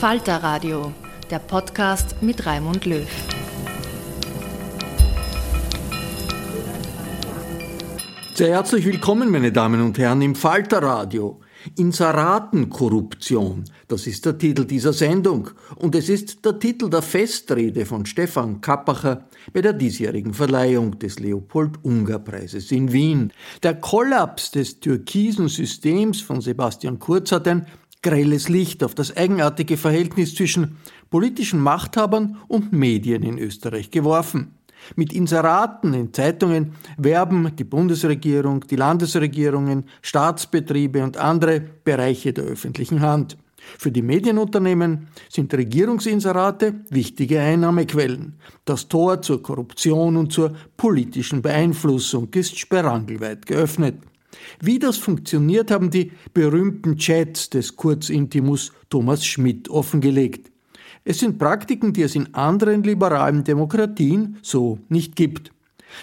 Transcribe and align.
Falter 0.00 0.42
Radio, 0.42 0.92
der 1.30 1.38
Podcast 1.38 2.16
mit 2.20 2.44
Raimund 2.44 2.84
Löw. 2.84 3.08
Sehr 8.34 8.48
herzlich 8.48 8.84
willkommen, 8.84 9.30
meine 9.30 9.52
Damen 9.52 9.80
und 9.80 9.96
Herren, 9.96 10.20
im 10.20 10.34
Falter 10.34 10.82
Radio. 10.82 11.40
Inseratenkorruption, 11.76 13.64
das 13.88 14.06
ist 14.06 14.24
der 14.26 14.38
Titel 14.38 14.66
dieser 14.66 14.92
Sendung 14.92 15.50
und 15.76 15.94
es 15.94 16.08
ist 16.08 16.44
der 16.44 16.58
Titel 16.58 16.88
der 16.90 17.02
Festrede 17.02 17.86
von 17.86 18.06
Stefan 18.06 18.60
Kappacher 18.60 19.26
bei 19.52 19.62
der 19.62 19.72
diesjährigen 19.72 20.32
Verleihung 20.34 20.98
des 20.98 21.18
Leopold-Unger-Preises 21.18 22.70
in 22.70 22.92
Wien. 22.92 23.32
Der 23.62 23.74
Kollaps 23.74 24.50
des 24.52 24.78
türkisen 24.78 25.48
Systems 25.48 26.20
von 26.20 26.40
Sebastian 26.40 26.98
Kurz 26.98 27.32
hat 27.32 27.48
ein 27.48 27.66
grelles 28.02 28.48
Licht 28.48 28.84
auf 28.84 28.94
das 28.94 29.16
eigenartige 29.16 29.76
Verhältnis 29.76 30.34
zwischen 30.34 30.76
politischen 31.10 31.60
Machthabern 31.60 32.36
und 32.48 32.72
Medien 32.72 33.22
in 33.22 33.38
Österreich 33.38 33.90
geworfen. 33.90 34.52
Mit 34.94 35.12
Inseraten 35.12 35.94
in 35.94 36.12
Zeitungen 36.12 36.72
werben 36.96 37.56
die 37.56 37.64
Bundesregierung, 37.64 38.60
die 38.68 38.76
Landesregierungen, 38.76 39.84
Staatsbetriebe 40.02 41.02
und 41.02 41.16
andere 41.16 41.60
Bereiche 41.60 42.32
der 42.32 42.44
öffentlichen 42.44 43.00
Hand. 43.00 43.36
Für 43.78 43.90
die 43.90 44.02
Medienunternehmen 44.02 45.08
sind 45.28 45.52
Regierungsinserate 45.52 46.74
wichtige 46.90 47.40
Einnahmequellen. 47.40 48.38
Das 48.64 48.86
Tor 48.86 49.22
zur 49.22 49.42
Korruption 49.42 50.16
und 50.16 50.32
zur 50.32 50.54
politischen 50.76 51.42
Beeinflussung 51.42 52.28
ist 52.34 52.58
sperrangelweit 52.58 53.44
geöffnet. 53.44 53.96
Wie 54.60 54.78
das 54.78 54.96
funktioniert, 54.96 55.70
haben 55.70 55.90
die 55.90 56.12
berühmten 56.34 56.96
Chats 56.96 57.50
des 57.50 57.76
Kurzintimus 57.76 58.72
Thomas 58.90 59.24
Schmidt 59.24 59.68
offengelegt. 59.68 60.50
Es 61.04 61.20
sind 61.20 61.38
Praktiken, 61.38 61.92
die 61.92 62.02
es 62.02 62.16
in 62.16 62.34
anderen 62.34 62.82
liberalen 62.82 63.44
Demokratien 63.44 64.38
so 64.42 64.80
nicht 64.88 65.14
gibt. 65.14 65.52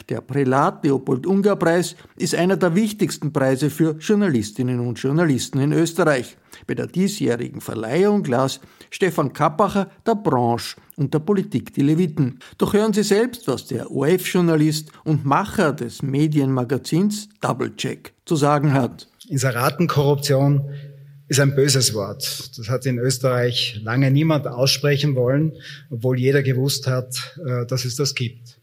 Der 0.09 0.21
Prälat 0.21 0.83
Leopold 0.83 1.25
Unger 1.25 1.55
Preis 1.55 1.95
ist 2.15 2.35
einer 2.35 2.57
der 2.57 2.75
wichtigsten 2.75 3.31
Preise 3.31 3.69
für 3.69 3.95
Journalistinnen 3.99 4.79
und 4.79 4.99
Journalisten 4.99 5.59
in 5.59 5.73
Österreich. 5.73 6.37
Bei 6.67 6.75
der 6.75 6.87
diesjährigen 6.87 7.61
Verleihung 7.61 8.23
las 8.25 8.59
Stefan 8.89 9.33
Kappacher 9.33 9.89
der 10.05 10.15
Branche 10.15 10.77
und 10.95 11.13
der 11.13 11.19
Politik 11.19 11.73
die 11.73 11.81
Leviten. 11.81 12.39
Doch 12.57 12.73
hören 12.73 12.93
Sie 12.93 13.03
selbst, 13.03 13.47
was 13.47 13.65
der 13.65 13.91
OF-Journalist 13.91 14.91
und 15.03 15.25
Macher 15.25 15.73
des 15.73 16.01
Medienmagazins 16.01 17.29
Doublecheck 17.41 18.13
zu 18.25 18.35
sagen 18.35 18.73
hat. 18.73 19.07
Inseratenkorruption 19.27 20.69
ist 21.27 21.39
ein 21.39 21.55
böses 21.55 21.93
Wort. 21.93 22.51
Das 22.57 22.69
hat 22.69 22.85
in 22.85 22.99
Österreich 22.99 23.79
lange 23.83 24.11
niemand 24.11 24.47
aussprechen 24.47 25.15
wollen, 25.15 25.53
obwohl 25.89 26.19
jeder 26.19 26.43
gewusst 26.43 26.85
hat, 26.87 27.39
äh, 27.45 27.65
dass 27.65 27.85
es 27.85 27.95
das 27.95 28.13
gibt. 28.13 28.59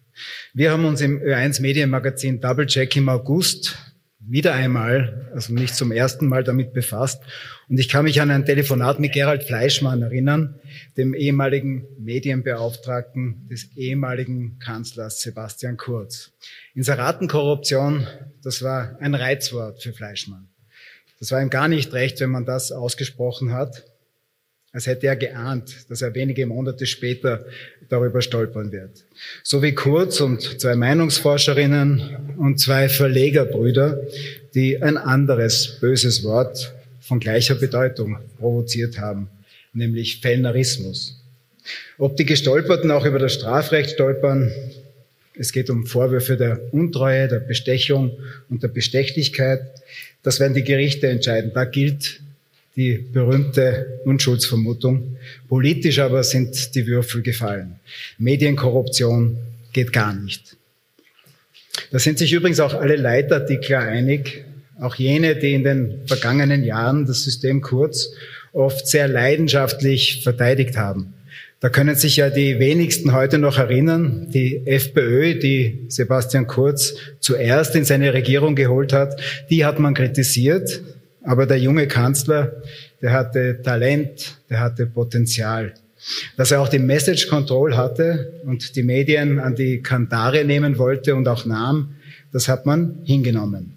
Wir 0.54 0.72
haben 0.72 0.84
uns 0.84 1.00
im 1.00 1.20
Ö1 1.20 1.62
Medienmagazin 1.62 2.40
Double 2.40 2.66
Check 2.66 2.96
im 2.96 3.08
August 3.08 3.76
wieder 4.30 4.54
einmal, 4.54 5.28
also 5.34 5.52
nicht 5.52 5.74
zum 5.74 5.90
ersten 5.90 6.26
Mal 6.28 6.44
damit 6.44 6.72
befasst. 6.72 7.22
Und 7.68 7.80
ich 7.80 7.88
kann 7.88 8.04
mich 8.04 8.20
an 8.20 8.30
ein 8.30 8.44
Telefonat 8.44 9.00
mit 9.00 9.12
Gerald 9.12 9.42
Fleischmann 9.44 10.02
erinnern, 10.02 10.60
dem 10.96 11.14
ehemaligen 11.14 11.86
Medienbeauftragten 11.98 13.48
des 13.48 13.76
ehemaligen 13.76 14.58
Kanzlers 14.58 15.20
Sebastian 15.20 15.76
Kurz. 15.76 16.32
Inseratenkorruption, 16.74 18.06
das 18.42 18.62
war 18.62 18.96
ein 19.00 19.14
Reizwort 19.14 19.82
für 19.82 19.92
Fleischmann. 19.92 20.48
Das 21.18 21.32
war 21.32 21.42
ihm 21.42 21.50
gar 21.50 21.68
nicht 21.68 21.92
recht, 21.92 22.20
wenn 22.20 22.30
man 22.30 22.44
das 22.44 22.72
ausgesprochen 22.72 23.52
hat 23.52 23.89
als 24.72 24.86
hätte 24.86 25.08
er 25.08 25.16
geahnt, 25.16 25.74
dass 25.88 26.02
er 26.02 26.14
wenige 26.14 26.46
Monate 26.46 26.86
später 26.86 27.44
darüber 27.88 28.22
stolpern 28.22 28.70
wird. 28.70 29.04
So 29.42 29.62
wie 29.62 29.74
Kurz 29.74 30.20
und 30.20 30.60
zwei 30.60 30.76
Meinungsforscherinnen 30.76 32.36
und 32.38 32.60
zwei 32.60 32.88
Verlegerbrüder, 32.88 34.00
die 34.54 34.80
ein 34.80 34.96
anderes 34.96 35.78
böses 35.80 36.22
Wort 36.22 36.72
von 37.00 37.18
gleicher 37.18 37.56
Bedeutung 37.56 38.18
provoziert 38.38 39.00
haben, 39.00 39.28
nämlich 39.72 40.20
Fellnerismus. 40.20 41.20
Ob 41.98 42.16
die 42.16 42.24
Gestolperten 42.24 42.90
auch 42.90 43.04
über 43.04 43.18
das 43.18 43.34
Strafrecht 43.34 43.90
stolpern, 43.90 44.52
es 45.34 45.52
geht 45.52 45.70
um 45.70 45.86
Vorwürfe 45.86 46.36
der 46.36 46.60
Untreue, 46.72 47.26
der 47.26 47.40
Bestechung 47.40 48.12
und 48.48 48.62
der 48.62 48.68
Bestechlichkeit. 48.68 49.62
Das 50.22 50.38
werden 50.38 50.54
die 50.54 50.64
Gerichte 50.64 51.08
entscheiden. 51.08 51.52
Da 51.54 51.64
gilt 51.64 52.20
die 52.76 52.94
berühmte 53.12 54.00
Unschuldsvermutung. 54.04 55.16
Politisch 55.48 55.98
aber 55.98 56.22
sind 56.22 56.74
die 56.74 56.86
Würfel 56.86 57.22
gefallen. 57.22 57.80
Medienkorruption 58.18 59.38
geht 59.72 59.92
gar 59.92 60.14
nicht. 60.14 60.56
Da 61.90 61.98
sind 61.98 62.18
sich 62.18 62.32
übrigens 62.32 62.60
auch 62.60 62.74
alle 62.74 62.96
Leitartikler 62.96 63.80
einig, 63.80 64.44
auch 64.80 64.94
jene, 64.94 65.36
die 65.36 65.52
in 65.52 65.64
den 65.64 66.00
vergangenen 66.06 66.64
Jahren 66.64 67.06
das 67.06 67.22
System 67.22 67.60
kurz 67.60 68.10
oft 68.52 68.86
sehr 68.86 69.08
leidenschaftlich 69.08 70.22
verteidigt 70.22 70.76
haben. 70.76 71.14
Da 71.60 71.68
können 71.68 71.94
sich 71.94 72.16
ja 72.16 72.30
die 72.30 72.58
wenigsten 72.58 73.12
heute 73.12 73.36
noch 73.36 73.58
erinnern, 73.58 74.28
die 74.30 74.66
FPÖ, 74.66 75.38
die 75.38 75.84
Sebastian 75.88 76.46
Kurz 76.46 76.94
zuerst 77.20 77.76
in 77.76 77.84
seine 77.84 78.14
Regierung 78.14 78.54
geholt 78.54 78.94
hat, 78.94 79.20
die 79.50 79.66
hat 79.66 79.78
man 79.78 79.92
kritisiert, 79.92 80.80
aber 81.22 81.46
der 81.46 81.58
junge 81.58 81.86
Kanzler, 81.86 82.62
der 83.02 83.12
hatte 83.12 83.60
Talent, 83.62 84.38
der 84.48 84.60
hatte 84.60 84.86
Potenzial. 84.86 85.74
Dass 86.36 86.50
er 86.50 86.62
auch 86.62 86.68
die 86.68 86.78
Message 86.78 87.28
Control 87.28 87.76
hatte 87.76 88.32
und 88.44 88.74
die 88.74 88.82
Medien 88.82 89.38
an 89.38 89.54
die 89.54 89.82
Kantare 89.82 90.44
nehmen 90.44 90.78
wollte 90.78 91.14
und 91.14 91.28
auch 91.28 91.44
nahm, 91.44 91.96
das 92.32 92.48
hat 92.48 92.64
man 92.64 93.00
hingenommen. 93.04 93.74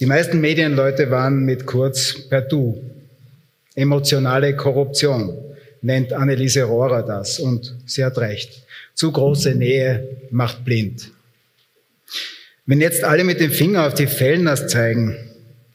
Die 0.00 0.06
meisten 0.06 0.40
Medienleute 0.40 1.10
waren 1.10 1.44
mit 1.44 1.66
Kurz 1.66 2.28
per 2.28 2.42
Du. 2.42 2.80
Emotionale 3.74 4.54
Korruption 4.54 5.36
nennt 5.82 6.12
Anneliese 6.12 6.62
Rohrer 6.64 7.02
das 7.02 7.40
und 7.40 7.74
sie 7.86 8.04
hat 8.04 8.18
recht. 8.18 8.62
Zu 8.94 9.10
große 9.10 9.54
Nähe 9.54 10.08
macht 10.30 10.64
blind. 10.64 11.10
Wenn 12.66 12.80
jetzt 12.80 13.02
alle 13.02 13.24
mit 13.24 13.40
dem 13.40 13.50
Finger 13.50 13.86
auf 13.86 13.94
die 13.94 14.06
Fellners 14.06 14.68
zeigen, 14.68 15.16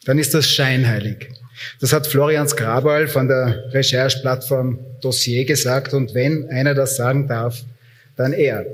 dann 0.05 0.19
ist 0.19 0.33
das 0.33 0.49
scheinheilig. 0.49 1.29
Das 1.79 1.93
hat 1.93 2.07
Florians 2.07 2.55
Grabal 2.55 3.07
von 3.07 3.27
der 3.27 3.73
Rechercheplattform 3.73 4.79
Dossier 5.01 5.45
gesagt 5.45 5.93
und 5.93 6.13
wenn 6.13 6.49
einer 6.49 6.73
das 6.73 6.95
sagen 6.95 7.27
darf, 7.27 7.63
dann 8.15 8.33
er. 8.33 8.65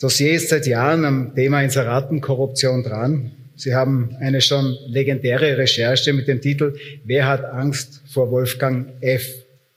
Dossier 0.00 0.32
ist 0.32 0.48
seit 0.48 0.66
Jahren 0.66 1.04
am 1.04 1.34
Thema 1.34 1.62
Inseratenkorruption 1.62 2.82
dran. 2.82 3.32
Sie 3.56 3.74
haben 3.74 4.16
eine 4.20 4.40
schon 4.40 4.76
legendäre 4.86 5.58
Recherche 5.58 6.12
mit 6.12 6.26
dem 6.26 6.40
Titel 6.40 6.74
Wer 7.04 7.26
hat 7.26 7.44
Angst 7.44 8.02
vor 8.10 8.30
Wolfgang 8.30 8.88
F 9.02 9.26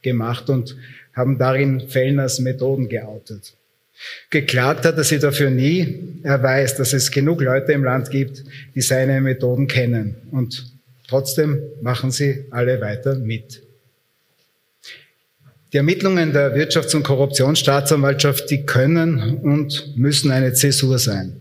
gemacht 0.01 0.49
und 0.49 0.77
haben 1.13 1.37
darin 1.37 1.89
Fellners 1.89 2.39
Methoden 2.39 2.87
geoutet. 2.87 3.53
Geklagt 4.29 4.85
hat 4.85 4.97
er 4.97 5.03
sie 5.03 5.19
dafür 5.19 5.49
nie. 5.49 6.19
Er 6.23 6.41
weiß, 6.41 6.75
dass 6.75 6.93
es 6.93 7.11
genug 7.11 7.41
Leute 7.41 7.71
im 7.73 7.83
Land 7.83 8.09
gibt, 8.09 8.43
die 8.75 8.81
seine 8.81 9.21
Methoden 9.21 9.67
kennen. 9.67 10.15
Und 10.31 10.65
trotzdem 11.07 11.61
machen 11.81 12.11
sie 12.11 12.45
alle 12.49 12.81
weiter 12.81 13.15
mit. 13.15 13.61
Die 15.71 15.77
Ermittlungen 15.77 16.33
der 16.33 16.55
Wirtschafts- 16.55 16.95
und 16.95 17.03
Korruptionsstaatsanwaltschaft, 17.03 18.49
die 18.51 18.63
können 18.63 19.37
und 19.37 19.97
müssen 19.97 20.31
eine 20.31 20.53
Zäsur 20.53 20.99
sein. 20.99 21.35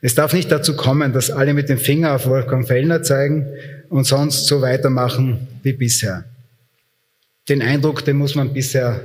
Es 0.00 0.14
darf 0.14 0.34
nicht 0.34 0.50
dazu 0.50 0.76
kommen, 0.76 1.12
dass 1.12 1.30
alle 1.30 1.54
mit 1.54 1.68
dem 1.68 1.78
Finger 1.78 2.14
auf 2.14 2.26
Wolfgang 2.26 2.66
Fellner 2.66 3.02
zeigen 3.02 3.46
und 3.88 4.04
sonst 4.04 4.46
so 4.46 4.60
weitermachen 4.60 5.46
wie 5.62 5.72
bisher. 5.72 6.24
Den 7.48 7.62
Eindruck, 7.62 8.04
den 8.04 8.16
muss 8.16 8.34
man 8.34 8.52
bisher 8.52 9.00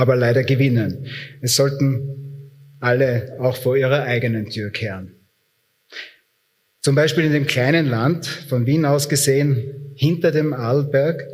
aber 0.00 0.16
leider 0.16 0.44
gewinnen. 0.44 1.08
Es 1.42 1.56
sollten 1.56 2.50
alle 2.80 3.36
auch 3.38 3.54
vor 3.54 3.76
ihrer 3.76 4.04
eigenen 4.04 4.48
Tür 4.48 4.70
kehren. 4.70 5.14
Zum 6.80 6.94
Beispiel 6.94 7.24
in 7.24 7.32
dem 7.34 7.46
kleinen 7.46 7.86
Land, 7.86 8.24
von 8.24 8.64
Wien 8.64 8.86
aus 8.86 9.10
gesehen, 9.10 9.92
hinter 9.94 10.30
dem 10.30 10.54
Arlberg, 10.54 11.28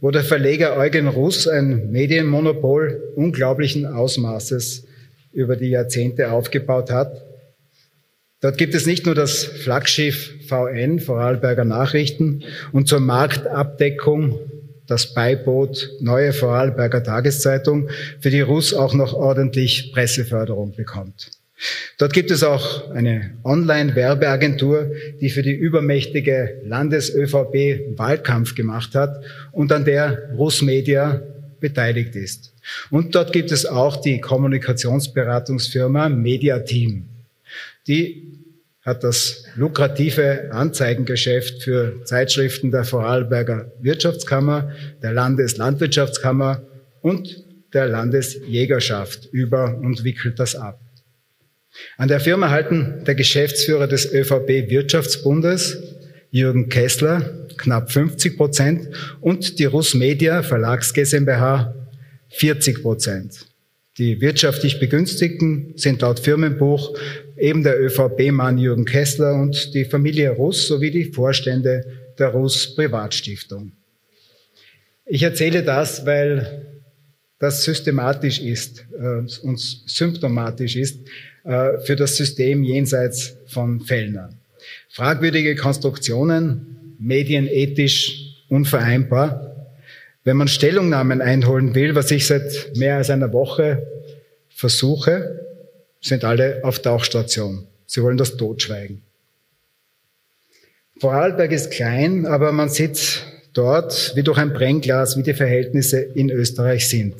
wo 0.00 0.10
der 0.10 0.24
Verleger 0.24 0.76
Eugen 0.76 1.06
Russ 1.06 1.46
ein 1.46 1.92
Medienmonopol 1.92 3.12
unglaublichen 3.14 3.86
Ausmaßes 3.86 4.84
über 5.32 5.54
die 5.54 5.70
Jahrzehnte 5.70 6.32
aufgebaut 6.32 6.90
hat. 6.90 7.24
Dort 8.40 8.58
gibt 8.58 8.74
es 8.74 8.84
nicht 8.84 9.06
nur 9.06 9.14
das 9.14 9.44
Flaggschiff 9.44 10.48
VN, 10.48 10.98
Vorarlberger 10.98 11.64
Nachrichten, 11.64 12.42
und 12.72 12.88
zur 12.88 12.98
Marktabdeckung 12.98 14.40
das 14.88 15.14
Beiboot 15.14 15.90
Neue 16.00 16.32
Vorarlberger 16.32 17.04
Tageszeitung, 17.04 17.88
für 18.20 18.30
die 18.30 18.40
Russ 18.40 18.74
auch 18.74 18.94
noch 18.94 19.14
ordentlich 19.14 19.92
Presseförderung 19.92 20.74
bekommt. 20.74 21.30
Dort 21.98 22.12
gibt 22.12 22.30
es 22.30 22.42
auch 22.42 22.90
eine 22.90 23.32
Online-Werbeagentur, 23.44 24.92
die 25.20 25.30
für 25.30 25.42
die 25.42 25.54
übermächtige 25.54 26.60
Landes-ÖVP 26.64 27.98
Wahlkampf 27.98 28.54
gemacht 28.54 28.94
hat 28.94 29.24
und 29.52 29.72
an 29.72 29.84
der 29.84 30.30
Russ 30.36 30.62
Media 30.62 31.20
beteiligt 31.60 32.14
ist. 32.14 32.54
Und 32.90 33.14
dort 33.14 33.32
gibt 33.32 33.50
es 33.50 33.66
auch 33.66 34.00
die 34.00 34.20
Kommunikationsberatungsfirma 34.20 36.08
Mediateam, 36.08 37.06
die 37.86 38.38
hat 38.88 39.04
das 39.04 39.44
lukrative 39.54 40.48
Anzeigengeschäft 40.50 41.62
für 41.62 42.02
Zeitschriften 42.04 42.70
der 42.70 42.84
Vorarlberger 42.84 43.70
Wirtschaftskammer, 43.80 44.72
der 45.02 45.12
Landeslandwirtschaftskammer 45.12 46.62
und 47.02 47.44
der 47.74 47.86
Landesjägerschaft 47.86 49.28
über 49.30 49.76
und 49.76 50.04
wickelt 50.04 50.38
das 50.38 50.56
ab. 50.56 50.80
An 51.98 52.08
der 52.08 52.18
Firma 52.18 52.48
halten 52.48 53.04
der 53.06 53.14
Geschäftsführer 53.14 53.86
des 53.86 54.10
ÖVP 54.10 54.70
Wirtschaftsbundes, 54.70 55.76
Jürgen 56.30 56.70
Kessler, 56.70 57.46
knapp 57.58 57.92
50 57.92 58.38
Prozent 58.38 58.88
und 59.20 59.58
die 59.58 59.66
Russ 59.66 59.92
Media 59.94 60.42
Verlags 60.42 60.94
GmbH 60.94 61.74
40 62.30 62.82
Prozent. 62.82 63.46
Die 63.98 64.20
wirtschaftlich 64.20 64.78
Begünstigten 64.78 65.72
sind 65.76 66.02
laut 66.02 66.20
Firmenbuch 66.20 66.96
eben 67.38 67.62
der 67.62 67.80
ÖVP-Mann 67.80 68.58
Jürgen 68.58 68.84
Kessler 68.84 69.34
und 69.34 69.74
die 69.74 69.84
Familie 69.84 70.30
Russ 70.30 70.66
sowie 70.66 70.90
die 70.90 71.04
Vorstände 71.04 71.84
der 72.18 72.28
Russ 72.28 72.74
Privatstiftung. 72.74 73.72
Ich 75.06 75.22
erzähle 75.22 75.62
das, 75.62 76.04
weil 76.04 76.66
das 77.38 77.62
systematisch 77.62 78.40
ist 78.40 78.84
äh, 78.92 79.46
und 79.46 79.58
symptomatisch 79.58 80.76
ist 80.76 80.98
äh, 81.44 81.78
für 81.78 81.96
das 81.96 82.16
System 82.16 82.64
jenseits 82.64 83.36
von 83.46 83.80
Fellner. 83.80 84.30
Fragwürdige 84.88 85.54
Konstruktionen, 85.54 86.94
medienethisch 86.98 88.34
unvereinbar, 88.48 89.68
wenn 90.24 90.36
man 90.36 90.48
Stellungnahmen 90.48 91.22
einholen 91.22 91.74
will, 91.74 91.94
was 91.94 92.10
ich 92.10 92.26
seit 92.26 92.76
mehr 92.76 92.96
als 92.96 93.08
einer 93.08 93.32
Woche 93.32 93.86
versuche, 94.48 95.37
sind 96.00 96.24
alle 96.24 96.60
auf 96.62 96.80
Tauchstation. 96.80 97.66
Sie 97.86 98.02
wollen 98.02 98.18
das 98.18 98.36
totschweigen. 98.36 99.02
Vorarlberg 101.00 101.52
ist 101.52 101.70
klein, 101.70 102.26
aber 102.26 102.52
man 102.52 102.68
sieht 102.68 103.22
dort 103.52 104.12
wie 104.16 104.22
durch 104.22 104.38
ein 104.38 104.52
Brennglas, 104.52 105.16
wie 105.16 105.22
die 105.22 105.34
Verhältnisse 105.34 106.00
in 106.00 106.30
Österreich 106.30 106.88
sind. 106.88 107.14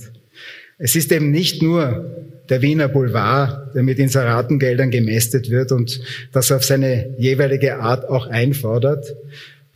Es 0.78 0.94
ist 0.94 1.10
eben 1.12 1.30
nicht 1.30 1.62
nur 1.62 2.24
der 2.48 2.62
Wiener 2.62 2.88
Boulevard, 2.88 3.74
der 3.74 3.82
mit 3.82 3.98
Inseratengeldern 3.98 4.90
gemästet 4.90 5.50
wird 5.50 5.72
und 5.72 6.00
das 6.32 6.50
auf 6.52 6.64
seine 6.64 7.14
jeweilige 7.18 7.78
Art 7.78 8.08
auch 8.08 8.26
einfordert, 8.26 9.14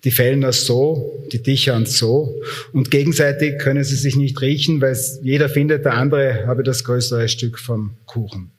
die 0.05 0.11
Fellner 0.11 0.53
so, 0.53 1.25
die 1.33 1.43
Dichern 1.43 1.87
so. 1.87 2.41
Und 2.73 2.91
gegenseitig 2.91 3.59
können 3.59 3.85
sie 3.85 3.97
sich 3.97 4.17
nicht 4.17 4.41
riechen, 4.41 4.81
weil 4.81 4.97
jeder 5.23 5.49
findet, 5.49 5.85
der 5.85 5.95
andere 5.95 6.47
habe 6.47 6.63
das 6.63 6.85
größere 6.85 7.29
Stück 7.29 7.59
vom 7.59 7.93
Kuchen. 8.07 8.51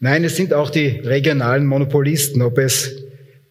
Nein, 0.00 0.24
es 0.24 0.36
sind 0.36 0.52
auch 0.52 0.70
die 0.70 0.88
regionalen 0.88 1.66
Monopolisten, 1.66 2.42
ob 2.42 2.58
es 2.58 3.04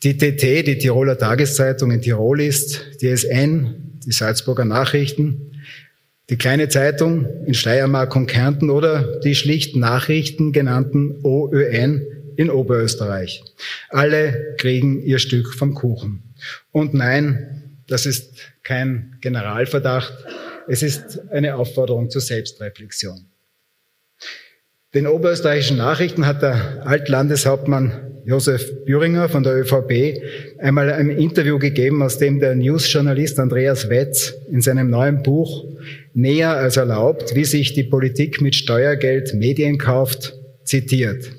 die 0.03 0.17
TT, 0.17 0.67
die 0.67 0.77
Tiroler 0.77 1.17
Tageszeitung 1.17 1.91
in 1.91 2.01
Tirol 2.01 2.41
ist, 2.41 3.01
die 3.01 3.15
SN, 3.15 3.99
die 4.05 4.11
Salzburger 4.11 4.65
Nachrichten, 4.65 5.53
die 6.29 6.37
kleine 6.37 6.69
Zeitung 6.69 7.27
in 7.45 7.53
Steiermark 7.53 8.15
und 8.15 8.27
Kärnten 8.27 8.69
oder 8.69 9.19
die 9.21 9.35
schlicht 9.35 9.75
Nachrichten 9.75 10.51
genannten 10.51 11.19
OÖN 11.23 12.05
in 12.35 12.49
Oberösterreich. 12.49 13.43
Alle 13.89 14.55
kriegen 14.57 15.01
ihr 15.01 15.19
Stück 15.19 15.53
vom 15.53 15.73
Kuchen. 15.73 16.35
Und 16.71 16.93
nein, 16.93 17.79
das 17.87 18.05
ist 18.05 18.39
kein 18.63 19.17
Generalverdacht. 19.21 20.13
Es 20.67 20.83
ist 20.83 21.29
eine 21.29 21.55
Aufforderung 21.55 22.09
zur 22.09 22.21
Selbstreflexion. 22.21 23.25
Den 24.93 25.07
oberösterreichischen 25.07 25.77
Nachrichten 25.77 26.27
hat 26.27 26.43
der 26.43 26.85
Altlandeshauptmann 26.85 28.11
Josef 28.25 28.85
Büringer 28.85 29.27
von 29.27 29.41
der 29.41 29.55
ÖVP 29.55 30.21
einmal 30.59 30.93
ein 30.93 31.09
Interview 31.09 31.57
gegeben, 31.57 32.03
aus 32.03 32.19
dem 32.19 32.39
der 32.39 32.53
Newsjournalist 32.53 33.39
Andreas 33.39 33.89
Wetz 33.89 34.35
in 34.51 34.61
seinem 34.61 34.91
neuen 34.91 35.23
Buch 35.23 35.65
Näher 36.13 36.51
als 36.51 36.77
erlaubt, 36.77 37.33
wie 37.33 37.43
sich 37.43 37.73
die 37.73 37.83
Politik 37.83 38.39
mit 38.39 38.55
Steuergeld 38.55 39.33
Medien 39.33 39.79
kauft, 39.79 40.35
zitiert. 40.63 41.31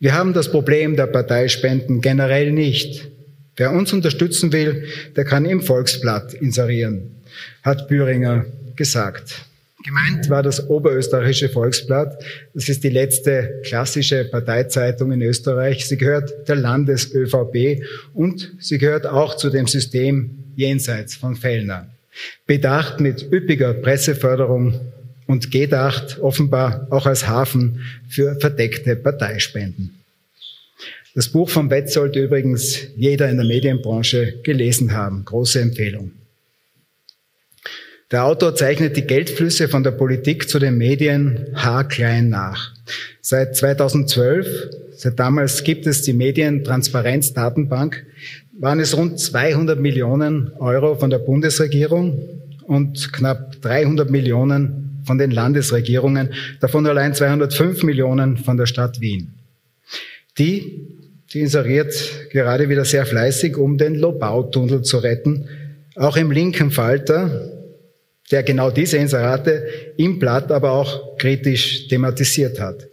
Wir 0.00 0.14
haben 0.14 0.32
das 0.32 0.50
Problem 0.50 0.96
der 0.96 1.06
Parteispenden 1.06 2.00
generell 2.00 2.50
nicht. 2.50 3.08
Wer 3.54 3.70
uns 3.70 3.92
unterstützen 3.92 4.52
will, 4.52 4.86
der 5.14 5.24
kann 5.24 5.44
im 5.44 5.60
Volksblatt 5.60 6.34
inserieren, 6.34 7.22
hat 7.62 7.86
Büringer 7.86 8.44
gesagt. 8.74 9.49
Gemeint 9.82 10.28
war 10.28 10.42
das 10.42 10.68
Oberösterreichische 10.68 11.48
Volksblatt. 11.48 12.22
Das 12.52 12.68
ist 12.68 12.84
die 12.84 12.90
letzte 12.90 13.60
klassische 13.64 14.24
Parteizeitung 14.24 15.10
in 15.12 15.22
Österreich. 15.22 15.86
Sie 15.86 15.96
gehört 15.96 16.48
der 16.48 16.56
Landes-ÖVP 16.56 17.82
und 18.12 18.52
sie 18.58 18.78
gehört 18.78 19.06
auch 19.06 19.36
zu 19.36 19.48
dem 19.48 19.66
System 19.66 20.44
jenseits 20.54 21.14
von 21.14 21.34
Fellner. 21.34 21.88
Bedacht 22.46 23.00
mit 23.00 23.32
üppiger 23.32 23.72
Presseförderung 23.72 24.78
und 25.26 25.50
gedacht 25.50 26.18
offenbar 26.20 26.86
auch 26.90 27.06
als 27.06 27.26
Hafen 27.26 27.80
für 28.08 28.38
verdeckte 28.38 28.96
Parteispenden. 28.96 29.94
Das 31.14 31.28
Buch 31.28 31.48
von 31.48 31.70
sollte 31.86 32.20
übrigens 32.20 32.86
jeder 32.96 33.30
in 33.30 33.36
der 33.36 33.46
Medienbranche 33.46 34.40
gelesen 34.42 34.92
haben. 34.92 35.24
Große 35.24 35.60
Empfehlung. 35.60 36.12
Der 38.10 38.24
Autor 38.24 38.56
zeichnet 38.56 38.96
die 38.96 39.06
Geldflüsse 39.06 39.68
von 39.68 39.84
der 39.84 39.92
Politik 39.92 40.48
zu 40.48 40.58
den 40.58 40.76
Medien 40.76 41.46
haarklein 41.54 42.28
nach. 42.28 42.72
Seit 43.20 43.54
2012, 43.54 44.68
seit 44.96 45.16
damals 45.20 45.62
gibt 45.62 45.86
es 45.86 46.02
die 46.02 46.12
Medientransparenzdatenbank, 46.12 48.04
waren 48.58 48.80
es 48.80 48.96
rund 48.96 49.20
200 49.20 49.78
Millionen 49.78 50.50
Euro 50.58 50.96
von 50.96 51.10
der 51.10 51.20
Bundesregierung 51.20 52.18
und 52.64 53.12
knapp 53.12 53.62
300 53.62 54.10
Millionen 54.10 55.02
von 55.04 55.16
den 55.16 55.30
Landesregierungen, 55.30 56.30
davon 56.58 56.86
allein 56.88 57.14
205 57.14 57.84
Millionen 57.84 58.38
von 58.38 58.56
der 58.56 58.66
Stadt 58.66 59.00
Wien. 59.00 59.34
Die, 60.36 60.98
die 61.32 61.40
inseriert 61.42 61.94
gerade 62.32 62.68
wieder 62.68 62.84
sehr 62.84 63.06
fleißig, 63.06 63.56
um 63.56 63.78
den 63.78 63.94
Lobau-Tunnel 63.94 64.82
zu 64.82 64.98
retten. 64.98 65.48
Auch 65.94 66.16
im 66.16 66.32
linken 66.32 66.72
Falter, 66.72 67.59
der 68.30 68.42
genau 68.42 68.70
diese 68.70 68.96
Inserate 68.96 69.66
im 69.96 70.18
Blatt 70.18 70.52
aber 70.52 70.72
auch 70.72 71.16
kritisch 71.18 71.88
thematisiert 71.88 72.60
hat. 72.60 72.86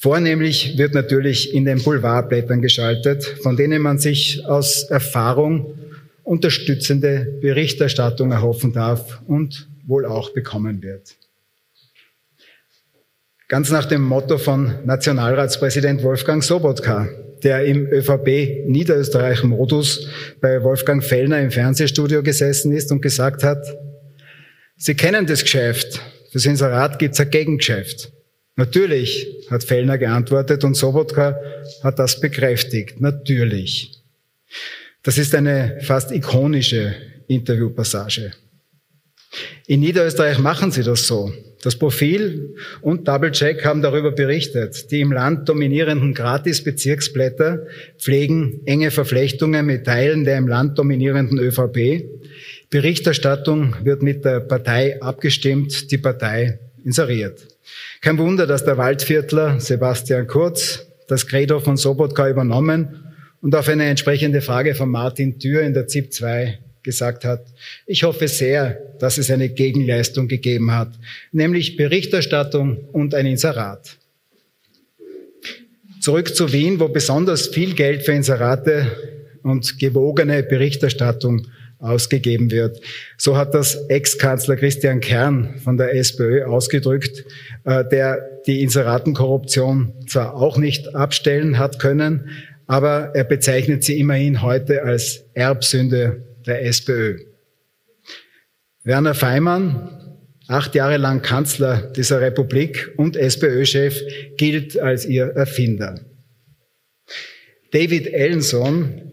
Vornehmlich 0.00 0.78
wird 0.78 0.94
natürlich 0.94 1.52
in 1.52 1.64
den 1.64 1.82
Boulevardblättern 1.82 2.62
geschaltet, 2.62 3.24
von 3.42 3.56
denen 3.56 3.82
man 3.82 3.98
sich 3.98 4.46
aus 4.46 4.84
Erfahrung 4.84 5.74
unterstützende 6.22 7.38
Berichterstattung 7.40 8.30
erhoffen 8.30 8.72
darf 8.72 9.20
und 9.26 9.66
wohl 9.86 10.04
auch 10.04 10.30
bekommen 10.30 10.82
wird. 10.82 11.16
Ganz 13.48 13.70
nach 13.70 13.86
dem 13.86 14.02
Motto 14.02 14.36
von 14.36 14.74
Nationalratspräsident 14.84 16.02
Wolfgang 16.02 16.44
Sobotka, 16.44 17.08
der 17.42 17.64
im 17.64 17.86
ÖVP 17.86 18.66
Niederösterreich-Modus 18.66 20.06
bei 20.40 20.62
Wolfgang 20.62 21.02
Fellner 21.02 21.40
im 21.40 21.50
Fernsehstudio 21.50 22.22
gesessen 22.22 22.72
ist 22.72 22.92
und 22.92 23.00
gesagt 23.00 23.42
hat, 23.42 23.64
Sie 24.80 24.94
kennen 24.94 25.26
das 25.26 25.42
Geschäft, 25.42 26.00
fürs 26.30 26.46
Inserat 26.46 27.00
gibt's 27.00 27.18
ein 27.18 27.30
Gegengeschäft. 27.30 28.12
Natürlich, 28.54 29.26
hat 29.50 29.64
Fellner 29.64 29.98
geantwortet 29.98 30.62
und 30.62 30.74
Sobotka 30.74 31.36
hat 31.82 31.98
das 31.98 32.20
bekräftigt. 32.20 33.00
Natürlich. 33.00 34.02
Das 35.02 35.18
ist 35.18 35.34
eine 35.34 35.78
fast 35.82 36.12
ikonische 36.12 36.94
Interviewpassage. 37.26 38.32
In 39.66 39.80
Niederösterreich 39.80 40.38
machen 40.38 40.70
sie 40.70 40.82
das 40.82 41.06
so. 41.06 41.32
Das 41.62 41.76
Profil 41.76 42.54
und 42.80 43.08
Doublecheck 43.08 43.64
haben 43.64 43.82
darüber 43.82 44.12
berichtet. 44.12 44.90
Die 44.92 45.00
im 45.00 45.12
Land 45.12 45.48
dominierenden 45.48 46.14
Gratis-Bezirksblätter 46.14 47.66
pflegen 47.98 48.60
enge 48.64 48.92
Verflechtungen 48.92 49.66
mit 49.66 49.84
Teilen 49.84 50.24
der 50.24 50.38
im 50.38 50.46
Land 50.46 50.78
dominierenden 50.78 51.38
ÖVP. 51.38 52.04
Berichterstattung 52.70 53.76
wird 53.82 54.02
mit 54.02 54.24
der 54.24 54.40
Partei 54.40 55.00
abgestimmt, 55.00 55.90
die 55.90 55.98
Partei 55.98 56.58
inseriert. 56.84 57.46
Kein 58.00 58.18
Wunder, 58.18 58.46
dass 58.46 58.64
der 58.64 58.76
Waldviertler 58.76 59.58
Sebastian 59.58 60.26
Kurz 60.26 60.86
das 61.06 61.26
Credo 61.26 61.60
von 61.60 61.76
Sobotka 61.76 62.28
übernommen 62.28 63.14
und 63.40 63.54
auf 63.54 63.68
eine 63.68 63.84
entsprechende 63.86 64.42
Frage 64.42 64.74
von 64.74 64.90
Martin 64.90 65.38
Thür 65.38 65.62
in 65.62 65.72
der 65.72 65.86
ZIP 65.86 66.12
2 66.12 66.58
gesagt 66.82 67.24
hat. 67.24 67.46
Ich 67.86 68.02
hoffe 68.02 68.28
sehr, 68.28 68.78
dass 68.98 69.18
es 69.18 69.30
eine 69.30 69.48
Gegenleistung 69.48 70.28
gegeben 70.28 70.72
hat, 70.72 70.90
nämlich 71.32 71.76
Berichterstattung 71.76 72.78
und 72.92 73.14
ein 73.14 73.26
Inserat. 73.26 73.96
Zurück 76.00 76.34
zu 76.34 76.52
Wien, 76.52 76.78
wo 76.80 76.88
besonders 76.88 77.48
viel 77.48 77.74
Geld 77.74 78.02
für 78.04 78.12
Inserate 78.12 78.92
und 79.42 79.78
gewogene 79.78 80.42
Berichterstattung 80.42 81.46
ausgegeben 81.78 82.50
wird. 82.50 82.80
So 83.16 83.36
hat 83.36 83.54
das 83.54 83.74
Ex-Kanzler 83.88 84.56
Christian 84.56 85.00
Kern 85.00 85.56
von 85.62 85.76
der 85.76 85.94
SPÖ 85.94 86.44
ausgedrückt, 86.44 87.24
äh, 87.64 87.84
der 87.88 88.40
die 88.46 88.62
Inseratenkorruption 88.62 89.92
zwar 90.08 90.34
auch 90.34 90.58
nicht 90.58 90.94
abstellen 90.94 91.58
hat 91.58 91.78
können, 91.78 92.30
aber 92.66 93.12
er 93.14 93.24
bezeichnet 93.24 93.84
sie 93.84 93.98
immerhin 93.98 94.42
heute 94.42 94.82
als 94.82 95.24
Erbsünde 95.34 96.24
der 96.46 96.64
SPÖ. 96.64 97.18
Werner 98.84 99.14
Feimann, 99.14 100.18
acht 100.48 100.74
Jahre 100.74 100.96
lang 100.96 101.22
Kanzler 101.22 101.92
dieser 101.94 102.20
Republik 102.20 102.92
und 102.96 103.16
SPÖ-Chef, 103.16 104.00
gilt 104.36 104.78
als 104.78 105.04
ihr 105.04 105.26
Erfinder. 105.26 106.00
David 107.70 108.06
Ellenson, 108.06 109.07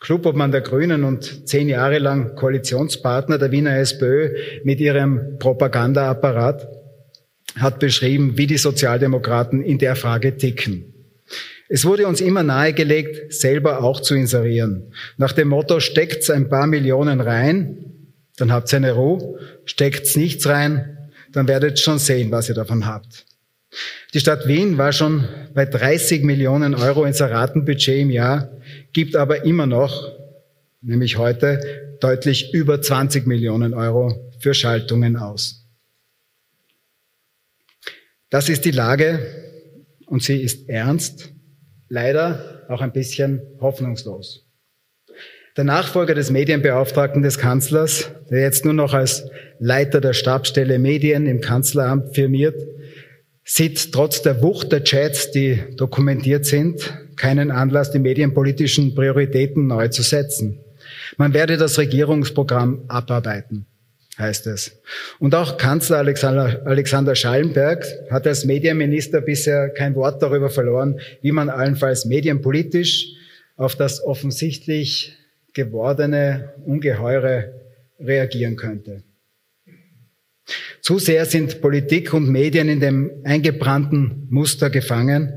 Clubobmann 0.00 0.52
der 0.52 0.60
Grünen 0.60 1.04
und 1.04 1.48
zehn 1.48 1.68
Jahre 1.68 1.98
lang 1.98 2.36
Koalitionspartner 2.36 3.38
der 3.38 3.50
Wiener 3.50 3.76
SPÖ 3.78 4.34
mit 4.62 4.80
ihrem 4.80 5.38
Propagandaapparat, 5.38 6.68
hat 7.56 7.78
beschrieben, 7.80 8.36
wie 8.36 8.46
die 8.46 8.58
Sozialdemokraten 8.58 9.62
in 9.62 9.78
der 9.78 9.96
Frage 9.96 10.36
ticken. 10.36 10.94
Es 11.68 11.84
wurde 11.84 12.06
uns 12.06 12.20
immer 12.20 12.42
nahegelegt, 12.42 13.32
selber 13.32 13.82
auch 13.82 14.00
zu 14.00 14.14
inserieren. 14.14 14.92
Nach 15.16 15.32
dem 15.32 15.48
Motto, 15.48 15.80
steckt's 15.80 16.30
ein 16.30 16.48
paar 16.48 16.66
Millionen 16.66 17.20
rein, 17.20 17.84
dann 18.36 18.52
habt 18.52 18.72
ihr 18.72 18.76
eine 18.76 18.92
Ruhe, 18.92 19.38
steckt's 19.64 20.16
nichts 20.16 20.46
rein, 20.46 21.10
dann 21.32 21.48
werdet 21.48 21.78
schon 21.78 21.98
sehen, 21.98 22.30
was 22.30 22.48
ihr 22.48 22.54
davon 22.54 22.86
habt. 22.86 23.26
Die 24.14 24.20
Stadt 24.20 24.46
Wien 24.48 24.78
war 24.78 24.92
schon 24.92 25.28
bei 25.54 25.66
30 25.66 26.24
Millionen 26.24 26.74
Euro 26.74 27.04
Inseratenbudget 27.04 27.98
im 27.98 28.10
Jahr, 28.10 28.50
gibt 28.92 29.16
aber 29.16 29.44
immer 29.44 29.66
noch, 29.66 30.12
nämlich 30.80 31.18
heute, 31.18 31.96
deutlich 32.00 32.54
über 32.54 32.80
20 32.80 33.26
Millionen 33.26 33.74
Euro 33.74 34.32
für 34.38 34.54
Schaltungen 34.54 35.16
aus. 35.16 35.66
Das 38.30 38.48
ist 38.48 38.64
die 38.64 38.70
Lage 38.70 39.20
und 40.06 40.22
sie 40.22 40.40
ist 40.40 40.68
ernst 40.68 41.32
leider 41.88 42.66
auch 42.68 42.80
ein 42.80 42.92
bisschen 42.92 43.42
hoffnungslos. 43.60 44.46
Der 45.56 45.64
Nachfolger 45.64 46.14
des 46.14 46.30
Medienbeauftragten 46.30 47.22
des 47.22 47.38
Kanzlers, 47.38 48.10
der 48.30 48.40
jetzt 48.40 48.64
nur 48.64 48.74
noch 48.74 48.94
als 48.94 49.28
Leiter 49.58 50.00
der 50.00 50.12
Stabsstelle 50.12 50.78
Medien 50.78 51.26
im 51.26 51.40
Kanzleramt 51.40 52.14
firmiert, 52.14 52.62
sieht 53.48 53.92
trotz 53.92 54.20
der 54.20 54.42
Wucht 54.42 54.70
der 54.72 54.84
Chats, 54.84 55.30
die 55.30 55.58
dokumentiert 55.76 56.44
sind, 56.44 56.94
keinen 57.16 57.50
Anlass, 57.50 57.90
die 57.90 57.98
medienpolitischen 57.98 58.94
Prioritäten 58.94 59.66
neu 59.66 59.88
zu 59.88 60.02
setzen. 60.02 60.60
Man 61.16 61.32
werde 61.32 61.56
das 61.56 61.78
Regierungsprogramm 61.78 62.84
abarbeiten 62.88 63.66
heißt 64.18 64.48
es. 64.48 64.72
Und 65.18 65.34
auch 65.34 65.58
Kanzler 65.58 65.98
Alexander, 65.98 67.14
Schallenberg 67.14 67.86
hat 68.10 68.26
als 68.26 68.44
Medienminister 68.44 69.20
bisher 69.20 69.70
kein 69.70 69.94
Wort 69.94 70.20
darüber 70.22 70.50
verloren, 70.50 70.98
wie 71.22 71.30
man 71.32 71.48
allenfalls 71.48 72.04
medienpolitisch 72.04 73.12
auf 73.56 73.76
das 73.76 74.02
offensichtlich 74.02 75.16
gewordene 75.52 76.52
Ungeheure 76.64 77.52
reagieren 78.00 78.56
könnte. 78.56 79.04
Zu 80.82 80.98
sehr 80.98 81.24
sind 81.26 81.60
Politik 81.60 82.14
und 82.14 82.28
Medien 82.28 82.68
in 82.68 82.80
dem 82.80 83.10
eingebrannten 83.24 84.26
Muster 84.30 84.70
gefangen. 84.70 85.32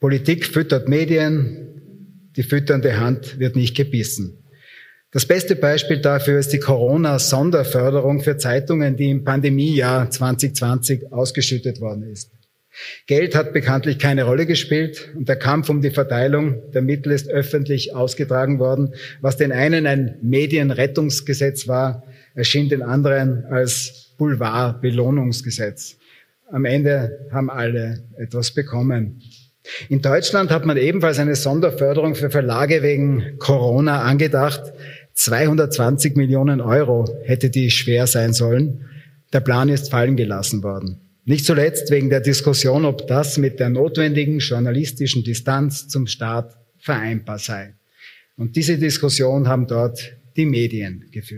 Politik 0.00 0.46
füttert 0.46 0.88
Medien, 0.88 2.30
die 2.36 2.42
fütternde 2.42 3.00
Hand 3.00 3.38
wird 3.38 3.56
nicht 3.56 3.76
gebissen. 3.76 4.44
Das 5.10 5.24
beste 5.26 5.56
Beispiel 5.56 6.00
dafür 6.00 6.38
ist 6.38 6.52
die 6.52 6.58
Corona-Sonderförderung 6.58 8.20
für 8.20 8.36
Zeitungen, 8.36 8.96
die 8.96 9.10
im 9.10 9.24
Pandemiejahr 9.24 10.10
2020 10.10 11.12
ausgeschüttet 11.12 11.80
worden 11.80 12.02
ist. 12.02 12.30
Geld 13.06 13.34
hat 13.34 13.52
bekanntlich 13.52 13.98
keine 13.98 14.24
Rolle 14.24 14.46
gespielt 14.46 15.12
und 15.16 15.28
der 15.28 15.36
Kampf 15.36 15.68
um 15.68 15.80
die 15.80 15.90
Verteilung 15.90 16.70
der 16.72 16.82
Mittel 16.82 17.12
ist 17.12 17.28
öffentlich 17.28 17.94
ausgetragen 17.94 18.58
worden. 18.58 18.94
Was 19.20 19.36
den 19.36 19.50
einen 19.50 19.86
ein 19.86 20.18
Medienrettungsgesetz 20.22 21.66
war, 21.66 22.04
erschien 22.38 22.68
den 22.68 22.82
anderen 22.82 23.44
als 23.46 24.12
Boulevard-Belohnungsgesetz. 24.16 25.96
Am 26.52 26.64
Ende 26.64 27.26
haben 27.32 27.50
alle 27.50 28.04
etwas 28.16 28.52
bekommen. 28.52 29.20
In 29.88 30.00
Deutschland 30.00 30.50
hat 30.50 30.64
man 30.64 30.76
ebenfalls 30.76 31.18
eine 31.18 31.34
Sonderförderung 31.34 32.14
für 32.14 32.30
Verlage 32.30 32.82
wegen 32.84 33.38
Corona 33.38 34.02
angedacht. 34.02 34.72
220 35.14 36.16
Millionen 36.16 36.60
Euro 36.60 37.06
hätte 37.24 37.50
die 37.50 37.72
schwer 37.72 38.06
sein 38.06 38.32
sollen. 38.32 38.84
Der 39.32 39.40
Plan 39.40 39.68
ist 39.68 39.90
fallen 39.90 40.16
gelassen 40.16 40.62
worden. 40.62 41.00
Nicht 41.24 41.44
zuletzt 41.44 41.90
wegen 41.90 42.08
der 42.08 42.20
Diskussion, 42.20 42.84
ob 42.84 43.08
das 43.08 43.36
mit 43.36 43.58
der 43.58 43.68
notwendigen 43.68 44.38
journalistischen 44.38 45.24
Distanz 45.24 45.88
zum 45.88 46.06
Staat 46.06 46.56
vereinbar 46.78 47.40
sei. 47.40 47.74
Und 48.36 48.54
diese 48.54 48.78
Diskussion 48.78 49.48
haben 49.48 49.66
dort 49.66 50.16
die 50.36 50.46
Medien 50.46 51.04
geführt. 51.10 51.37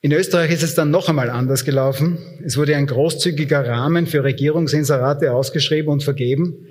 In 0.00 0.12
Österreich 0.12 0.52
ist 0.52 0.62
es 0.62 0.74
dann 0.74 0.90
noch 0.90 1.08
einmal 1.08 1.28
anders 1.28 1.64
gelaufen. 1.64 2.18
Es 2.44 2.56
wurde 2.56 2.76
ein 2.76 2.86
großzügiger 2.86 3.66
Rahmen 3.66 4.06
für 4.06 4.22
Regierungsinserate 4.22 5.32
ausgeschrieben 5.32 5.92
und 5.92 6.04
vergeben, 6.04 6.66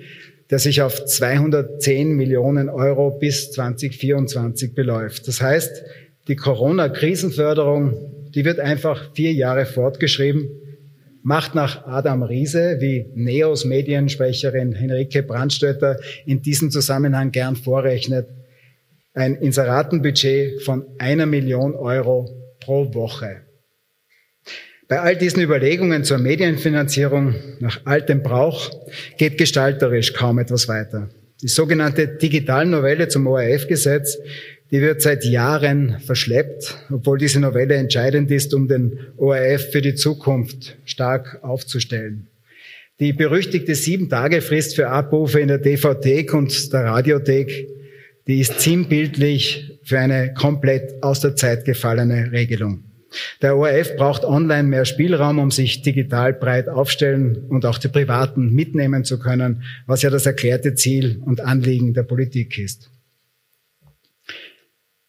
der 0.50 0.58
sich 0.58 0.80
auf 0.80 1.04
210 1.04 2.12
Millionen 2.12 2.70
Euro 2.70 3.10
bis 3.10 3.52
2024 3.52 4.74
beläuft. 4.74 5.28
Das 5.28 5.42
heißt, 5.42 5.82
die 6.26 6.36
Corona-Krisenförderung, 6.36 8.30
die 8.34 8.44
wird 8.46 8.60
einfach 8.60 9.14
vier 9.14 9.32
Jahre 9.32 9.66
fortgeschrieben, 9.66 10.48
macht 11.22 11.54
nach 11.54 11.86
Adam 11.86 12.22
Riese, 12.22 12.78
wie 12.80 13.10
Neos 13.14 13.66
Mediensprecherin 13.66 14.72
Henrike 14.72 15.22
Brandstötter 15.22 15.98
in 16.24 16.40
diesem 16.40 16.70
Zusammenhang 16.70 17.30
gern 17.30 17.56
vorrechnet, 17.56 18.28
ein 19.14 19.34
Inseratenbudget 19.36 20.62
von 20.62 20.84
einer 20.98 21.26
Million 21.26 21.74
Euro 21.74 22.30
pro 22.60 22.94
Woche. 22.94 23.42
Bei 24.88 25.00
all 25.00 25.16
diesen 25.16 25.42
Überlegungen 25.42 26.02
zur 26.02 26.18
Medienfinanzierung 26.18 27.34
nach 27.60 27.84
altem 27.84 28.22
Brauch 28.22 28.70
geht 29.18 29.36
gestalterisch 29.36 30.14
kaum 30.14 30.38
etwas 30.38 30.66
weiter. 30.66 31.10
Die 31.42 31.48
sogenannte 31.48 32.08
Digitalnovelle 32.08 33.08
zum 33.08 33.26
ORF-Gesetz, 33.26 34.18
die 34.70 34.80
wird 34.80 35.02
seit 35.02 35.24
Jahren 35.24 35.98
verschleppt, 36.00 36.78
obwohl 36.90 37.18
diese 37.18 37.38
Novelle 37.38 37.74
entscheidend 37.74 38.30
ist, 38.30 38.54
um 38.54 38.66
den 38.66 38.98
ORF 39.18 39.70
für 39.70 39.82
die 39.82 39.94
Zukunft 39.94 40.78
stark 40.84 41.38
aufzustellen. 41.42 42.28
Die 42.98 43.12
berüchtigte 43.12 43.74
Sieben-Tage-Frist 43.74 44.74
für 44.74 44.88
Abrufe 44.88 45.38
in 45.38 45.48
der 45.48 45.58
DVT 45.58 46.32
und 46.32 46.72
der 46.72 46.84
Radiothek 46.84 47.68
die 48.28 48.40
ist 48.40 48.60
sinnbildlich 48.60 49.80
für 49.82 49.98
eine 49.98 50.34
komplett 50.34 51.02
aus 51.02 51.20
der 51.20 51.34
Zeit 51.34 51.64
gefallene 51.64 52.30
Regelung. 52.30 52.84
Der 53.40 53.56
ORF 53.56 53.96
braucht 53.96 54.22
online 54.22 54.68
mehr 54.68 54.84
Spielraum, 54.84 55.38
um 55.38 55.50
sich 55.50 55.80
digital 55.80 56.34
breit 56.34 56.68
aufstellen 56.68 57.46
und 57.48 57.64
auch 57.64 57.78
die 57.78 57.88
Privaten 57.88 58.52
mitnehmen 58.52 59.02
zu 59.04 59.18
können, 59.18 59.62
was 59.86 60.02
ja 60.02 60.10
das 60.10 60.26
erklärte 60.26 60.74
Ziel 60.74 61.22
und 61.24 61.40
Anliegen 61.40 61.94
der 61.94 62.02
Politik 62.02 62.58
ist. 62.58 62.90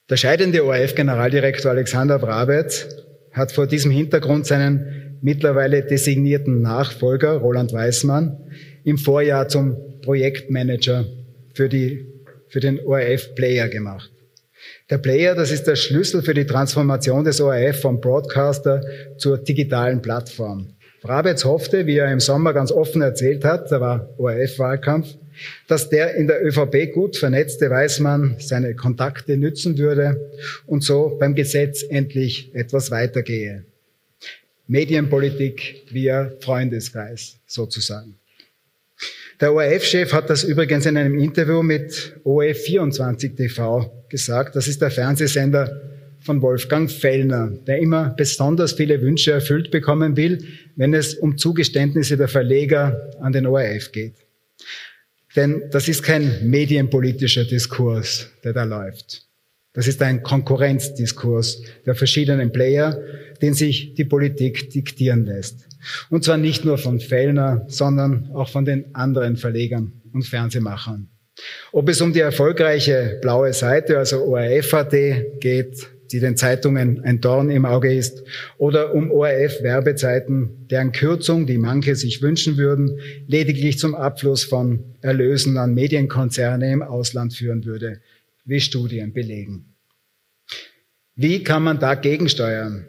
Der 0.09 0.15
scheidende 0.15 0.63
ORF-Generaldirektor 0.63 1.71
Alexander 1.71 2.17
Brabetz 2.19 2.87
hat 3.33 3.51
vor 3.51 3.67
diesem 3.67 3.91
Hintergrund 3.91 4.47
seinen 4.47 5.17
mittlerweile 5.21 5.83
designierten 5.83 6.61
Nachfolger 6.61 7.33
Roland 7.33 7.73
Weismann 7.73 8.37
im 8.85 8.97
Vorjahr 8.97 9.49
zum 9.49 9.75
Projektmanager 10.01 11.05
für 11.53 11.67
die 11.67 12.18
für 12.49 12.59
den 12.59 12.79
ORF-Player 12.79 13.69
gemacht. 13.69 14.11
Der 14.89 14.97
Player, 14.97 15.35
das 15.35 15.51
ist 15.51 15.67
der 15.67 15.75
Schlüssel 15.75 16.21
für 16.21 16.33
die 16.33 16.45
Transformation 16.45 17.23
des 17.23 17.39
ORF 17.39 17.81
vom 17.81 18.01
Broadcaster 18.01 18.83
zur 19.17 19.37
digitalen 19.37 20.01
Plattform. 20.01 20.73
Brabetz 21.01 21.45
hoffte, 21.45 21.85
wie 21.85 21.97
er 21.97 22.11
im 22.11 22.19
Sommer 22.19 22.53
ganz 22.53 22.71
offen 22.71 23.01
erzählt 23.01 23.45
hat, 23.45 23.71
da 23.71 23.79
war 23.79 24.09
ORF-Wahlkampf, 24.17 25.15
dass 25.67 25.89
der 25.89 26.15
in 26.15 26.27
der 26.27 26.45
ÖVP 26.45 26.91
gut 26.93 27.15
vernetzte 27.15 27.69
Weißmann 27.69 28.35
seine 28.39 28.75
Kontakte 28.75 29.37
nützen 29.37 29.77
würde 29.77 30.19
und 30.65 30.83
so 30.83 31.15
beim 31.17 31.35
Gesetz 31.35 31.83
endlich 31.87 32.53
etwas 32.53 32.91
weitergehe. 32.91 33.63
Medienpolitik 34.67 35.85
via 35.89 36.31
Freundeskreis 36.41 37.37
sozusagen. 37.47 38.18
Der 39.39 39.53
ORF-Chef 39.53 40.11
hat 40.11 40.29
das 40.29 40.43
übrigens 40.43 40.85
in 40.85 40.97
einem 40.97 41.17
Interview 41.17 41.63
mit 41.63 42.19
ORF24 42.25 43.37
TV 43.37 44.05
gesagt. 44.09 44.57
Das 44.57 44.67
ist 44.67 44.81
der 44.81 44.91
Fernsehsender 44.91 45.81
von 46.19 46.41
Wolfgang 46.41 46.91
Fellner, 46.91 47.53
der 47.65 47.79
immer 47.79 48.09
besonders 48.09 48.73
viele 48.73 49.01
Wünsche 49.01 49.31
erfüllt 49.31 49.71
bekommen 49.71 50.17
will, 50.17 50.45
wenn 50.75 50.93
es 50.93 51.13
um 51.13 51.37
Zugeständnisse 51.37 52.17
der 52.17 52.27
Verleger 52.27 53.11
an 53.21 53.31
den 53.31 53.45
ORF 53.45 53.93
geht. 53.93 54.15
Denn 55.37 55.63
das 55.71 55.87
ist 55.87 56.03
kein 56.03 56.49
medienpolitischer 56.49 57.45
Diskurs, 57.45 58.29
der 58.43 58.51
da 58.51 58.65
läuft. 58.65 59.25
Das 59.71 59.87
ist 59.87 60.01
ein 60.01 60.21
Konkurrenzdiskurs 60.21 61.61
der 61.85 61.95
verschiedenen 61.95 62.51
Player, 62.51 63.01
den 63.41 63.53
sich 63.53 63.93
die 63.93 64.03
Politik 64.03 64.69
diktieren 64.71 65.25
lässt. 65.25 65.68
Und 66.09 66.23
zwar 66.23 66.37
nicht 66.37 66.65
nur 66.65 66.77
von 66.77 66.99
Fellner, 66.99 67.65
sondern 67.67 68.29
auch 68.33 68.49
von 68.49 68.65
den 68.65 68.93
anderen 68.95 69.37
Verlegern 69.37 69.93
und 70.13 70.25
Fernsehmachern. 70.25 71.09
Ob 71.71 71.87
es 71.89 72.01
um 72.01 72.13
die 72.13 72.19
erfolgreiche 72.19 73.17
blaue 73.21 73.53
Seite, 73.53 73.97
also 73.97 74.23
ORF.at 74.25 74.91
geht, 75.39 75.87
die 76.11 76.19
den 76.19 76.35
Zeitungen 76.35 77.03
ein 77.03 77.21
Dorn 77.21 77.49
im 77.49 77.65
Auge 77.65 77.93
ist, 77.93 78.23
oder 78.57 78.93
um 78.93 79.11
ORF-Werbezeiten, 79.11 80.67
deren 80.69 80.91
Kürzung, 80.91 81.45
die 81.45 81.57
manche 81.57 81.95
sich 81.95 82.21
wünschen 82.21 82.57
würden, 82.57 82.99
lediglich 83.27 83.77
zum 83.77 83.95
Abfluss 83.95 84.43
von 84.43 84.95
Erlösen 85.01 85.57
an 85.57 85.73
Medienkonzerne 85.73 86.71
im 86.71 86.81
Ausland 86.81 87.33
führen 87.33 87.65
würde, 87.65 88.01
wie 88.45 88.59
Studien 88.59 89.13
belegen. 89.13 89.75
Wie 91.15 91.43
kann 91.43 91.63
man 91.63 91.79
dagegen 91.79 92.29
steuern? 92.29 92.85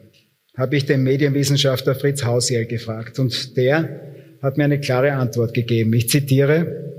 Habe 0.56 0.76
ich 0.76 0.86
den 0.86 1.02
Medienwissenschaftler 1.02 1.94
Fritz 1.94 2.24
Hausiel 2.24 2.66
gefragt 2.66 3.18
und 3.18 3.56
der 3.56 4.00
hat 4.42 4.56
mir 4.56 4.64
eine 4.64 4.80
klare 4.80 5.12
Antwort 5.12 5.54
gegeben. 5.54 5.92
Ich 5.92 6.08
zitiere, 6.08 6.90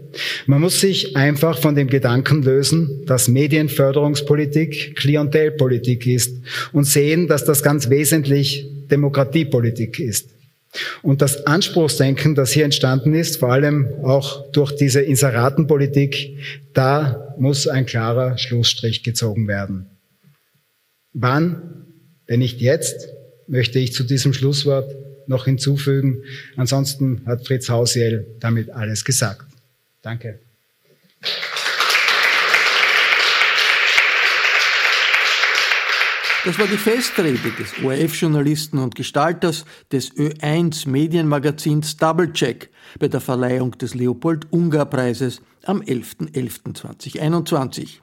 man 0.46 0.62
muss 0.62 0.80
sich 0.80 1.16
einfach 1.16 1.60
von 1.60 1.76
dem 1.76 1.88
Gedanken 1.88 2.44
lösen, 2.44 3.06
dass 3.06 3.28
Medienförderungspolitik 3.28 4.96
Klientelpolitik 4.98 6.06
ist 6.06 6.44
und 6.74 6.86
sehen, 6.86 7.28
dass 7.28 7.46
das 7.46 7.64
ganz 7.64 7.90
wesentlich 7.90 8.68
Demokratiepolitik 8.90 10.00
ist. 10.00 10.30
Und 11.02 11.22
das 11.22 11.46
Anspruchsdenken, 11.48 12.36
das 12.36 12.52
hier 12.52 12.64
entstanden 12.66 13.14
ist, 13.14 13.38
vor 13.38 13.52
allem 13.52 13.90
auch 14.04 14.50
durch 14.52 14.74
diese 14.76 15.02
Inseratenpolitik, 15.02 16.38
da 16.74 17.36
muss 17.38 17.68
ein 17.68 17.86
klarer 17.86 18.38
Schlussstrich 18.38 19.04
gezogen 19.04 19.48
werden. 19.48 19.88
Wann, 21.14 21.86
wenn 22.26 22.40
nicht 22.40 22.62
jetzt, 22.62 23.10
möchte 23.52 23.80
ich 23.80 23.94
zu 23.94 24.04
diesem 24.04 24.34
Schlusswort 24.34 24.94
noch 25.28 25.46
hinzufügen. 25.46 26.24
Ansonsten 26.56 27.22
hat 27.26 27.46
Fritz 27.46 27.70
Hausiel 27.70 28.26
damit 28.40 28.72
alles 28.72 29.06
gesagt. 29.06 29.46
Danke. 30.02 30.40
Das 36.44 36.58
war 36.58 36.66
die 36.66 36.78
Festrede 36.78 37.52
des 37.52 37.84
ORF-Journalisten 37.84 38.80
und 38.80 38.96
Gestalters 38.96 39.64
des 39.92 40.12
Ö1 40.14 40.90
Medienmagazins 40.90 41.98
Doublecheck 41.98 42.72
bei 43.00 43.10
der 43.10 43.22
Verleihung 43.22 43.78
des 43.78 43.94
Leopold-Ungar-Preises 43.94 45.44
am 45.66 45.82
11.11.2021. 45.82 48.00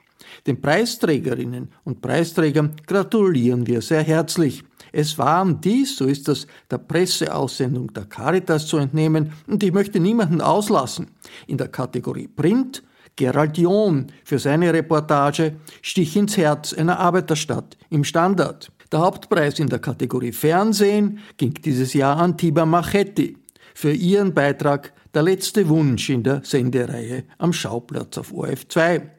Den 0.47 0.61
Preisträgerinnen 0.61 1.69
und 1.83 2.01
Preisträgern 2.01 2.75
gratulieren 2.85 3.67
wir 3.67 3.81
sehr 3.81 4.03
herzlich. 4.03 4.63
Es 4.91 5.17
waren 5.17 5.61
dies, 5.61 5.97
so 5.97 6.05
ist 6.05 6.27
das 6.27 6.47
der 6.69 6.79
Presseaussendung 6.79 7.93
der 7.93 8.05
Caritas 8.05 8.67
zu 8.67 8.77
entnehmen, 8.77 9.33
und 9.47 9.63
ich 9.63 9.71
möchte 9.71 9.99
niemanden 9.99 10.41
auslassen. 10.41 11.07
In 11.47 11.57
der 11.57 11.67
Kategorie 11.67 12.27
Print 12.27 12.83
Gerald 13.15 13.57
John 13.57 14.07
für 14.23 14.39
seine 14.39 14.73
Reportage 14.73 15.57
Stich 15.81 16.15
ins 16.15 16.37
Herz 16.37 16.73
einer 16.73 16.99
Arbeiterstadt 16.99 17.77
im 17.89 18.03
Standard. 18.03 18.71
Der 18.91 19.01
Hauptpreis 19.01 19.59
in 19.59 19.67
der 19.67 19.79
Kategorie 19.79 20.31
Fernsehen 20.31 21.19
ging 21.37 21.53
dieses 21.53 21.93
Jahr 21.93 22.17
an 22.17 22.37
Tiba 22.37 22.65
Machetti 22.65 23.37
für 23.75 23.91
ihren 23.91 24.33
Beitrag 24.33 24.93
Der 25.13 25.23
letzte 25.23 25.67
Wunsch 25.67 26.09
in 26.09 26.23
der 26.23 26.41
Sendereihe 26.43 27.25
am 27.37 27.51
Schauplatz 27.51 28.17
auf 28.17 28.33
ORF 28.33 28.67
2. 28.67 29.18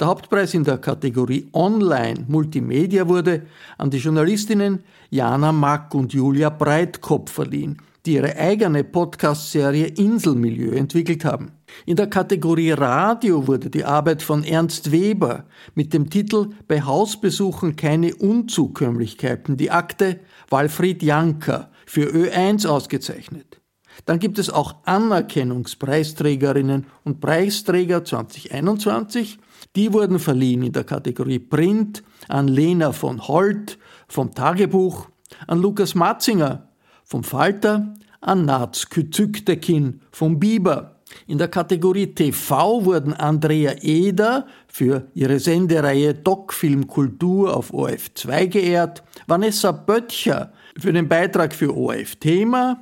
Der 0.00 0.08
Hauptpreis 0.08 0.54
in 0.54 0.64
der 0.64 0.78
Kategorie 0.78 1.48
Online 1.52 2.24
Multimedia 2.28 3.08
wurde 3.08 3.42
an 3.78 3.90
die 3.90 3.98
Journalistinnen 3.98 4.82
Jana 5.10 5.52
Mack 5.52 5.94
und 5.94 6.12
Julia 6.12 6.50
Breitkopf 6.50 7.32
verliehen, 7.32 7.78
die 8.06 8.14
ihre 8.14 8.36
eigene 8.36 8.84
Podcast-Serie 8.84 9.86
Inselmilieu 9.86 10.72
entwickelt 10.72 11.24
haben. 11.24 11.52
In 11.86 11.96
der 11.96 12.08
Kategorie 12.08 12.72
Radio 12.72 13.46
wurde 13.46 13.70
die 13.70 13.84
Arbeit 13.84 14.22
von 14.22 14.44
Ernst 14.44 14.92
Weber 14.92 15.44
mit 15.74 15.94
dem 15.94 16.10
Titel 16.10 16.50
Bei 16.68 16.82
Hausbesuchen 16.82 17.76
keine 17.76 18.14
Unzukömmlichkeiten, 18.14 19.56
die 19.56 19.70
Akte 19.70 20.20
Walfried 20.50 21.02
Janker 21.02 21.70
für 21.86 22.10
Ö1 22.10 22.66
ausgezeichnet. 22.66 23.62
Dann 24.06 24.18
gibt 24.18 24.38
es 24.38 24.48
auch 24.50 24.74
Anerkennungspreisträgerinnen 24.84 26.86
und 27.04 27.20
Preisträger 27.20 28.04
2021. 28.04 29.38
Die 29.76 29.92
wurden 29.92 30.20
verliehen 30.20 30.62
in 30.62 30.72
der 30.72 30.84
Kategorie 30.84 31.40
Print 31.40 32.04
an 32.28 32.46
Lena 32.46 32.92
von 32.92 33.26
Holt 33.26 33.76
vom 34.06 34.32
Tagebuch, 34.32 35.08
an 35.48 35.60
Lukas 35.60 35.96
Matzinger 35.96 36.68
vom 37.02 37.24
Falter, 37.24 37.94
an 38.20 38.44
Naz 38.44 38.88
Küzüktekin 38.88 40.00
vom 40.12 40.38
Biber. 40.38 41.00
In 41.26 41.38
der 41.38 41.48
Kategorie 41.48 42.06
TV 42.06 42.84
wurden 42.84 43.14
Andrea 43.14 43.74
Eder 43.82 44.46
für 44.68 45.08
ihre 45.12 45.40
Sendereihe 45.40 46.14
Doc-Film 46.14 46.86
Kultur 46.86 47.56
auf 47.56 47.72
ORF2 47.72 48.46
geehrt, 48.46 49.02
Vanessa 49.26 49.72
Böttcher 49.72 50.52
für 50.78 50.92
den 50.92 51.08
Beitrag 51.08 51.52
für 51.52 51.76
ORF 51.76 52.14
Thema 52.16 52.78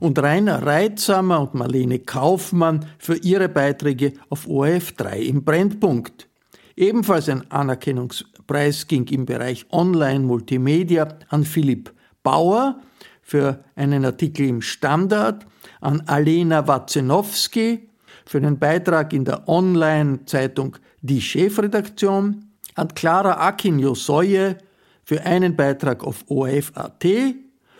und 0.00 0.18
Rainer 0.18 0.66
Reitsamer 0.66 1.40
und 1.40 1.54
Marlene 1.54 2.00
Kaufmann 2.00 2.84
für 2.98 3.16
ihre 3.16 3.48
Beiträge 3.48 4.14
auf 4.28 4.46
ORF3 4.48 5.18
im 5.18 5.44
Brennpunkt. 5.44 6.28
Ebenfalls 6.76 7.28
ein 7.28 7.50
Anerkennungspreis 7.50 8.86
ging 8.86 9.06
im 9.08 9.26
Bereich 9.26 9.66
Online-Multimedia 9.70 11.08
an 11.28 11.44
Philipp 11.44 11.92
Bauer 12.22 12.80
für 13.22 13.64
einen 13.76 14.04
Artikel 14.04 14.46
im 14.46 14.62
Standard, 14.62 15.46
an 15.80 16.02
Alena 16.06 16.66
Wazenowski 16.66 17.88
für 18.24 18.40
den 18.40 18.58
Beitrag 18.58 19.12
in 19.12 19.24
der 19.24 19.48
Online-Zeitung 19.48 20.76
Die 21.00 21.20
Chefredaktion, 21.20 22.46
an 22.74 22.88
Clara 22.94 23.48
Akin-Josoye 23.48 24.56
für 25.04 25.22
einen 25.22 25.56
Beitrag 25.56 26.04
auf 26.04 26.24
ORF.at, 26.28 27.04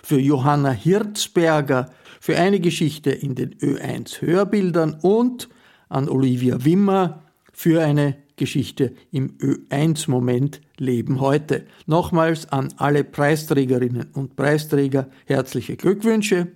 für 0.02 0.18
Johanna 0.18 0.72
Hirzberger 0.72 1.90
für 2.20 2.36
eine 2.36 2.60
Geschichte 2.60 3.10
in 3.10 3.34
den 3.34 3.54
Ö1 3.54 4.20
Hörbildern 4.20 4.98
und 5.02 5.48
an 5.88 6.08
Olivia 6.08 6.64
Wimmer 6.64 7.22
für 7.52 7.82
eine 7.82 8.21
Geschichte 8.42 8.92
im 9.12 9.38
Ö1-Moment 9.38 10.62
Leben 10.76 11.20
heute. 11.20 11.64
Nochmals 11.86 12.50
an 12.50 12.74
alle 12.76 13.04
Preisträgerinnen 13.04 14.08
und 14.14 14.34
Preisträger 14.34 15.06
herzliche 15.26 15.76
Glückwünsche. 15.76 16.48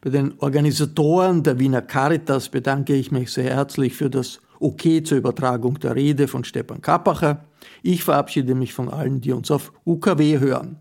Bei 0.00 0.08
den 0.08 0.32
Organisatoren 0.38 1.42
der 1.42 1.58
Wiener 1.58 1.82
Caritas 1.82 2.48
bedanke 2.48 2.94
ich 2.94 3.12
mich 3.12 3.30
sehr 3.30 3.52
herzlich 3.52 3.92
für 3.92 4.08
das 4.08 4.40
Okay 4.60 5.02
zur 5.02 5.18
Übertragung 5.18 5.78
der 5.78 5.94
Rede 5.94 6.26
von 6.26 6.42
Stepan 6.42 6.80
Kappacher. 6.80 7.44
Ich 7.82 8.02
verabschiede 8.02 8.54
mich 8.54 8.72
von 8.72 8.88
allen, 8.88 9.20
die 9.20 9.32
uns 9.32 9.50
auf 9.50 9.74
UKW 9.84 10.38
hören. 10.38 10.78